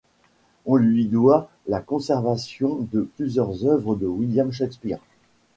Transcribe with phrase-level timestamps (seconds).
[0.65, 4.97] On lui doit la conservation de plusieurs œuvres de William Shakespeare.